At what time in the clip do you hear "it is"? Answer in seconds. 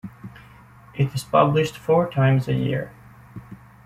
0.95-1.23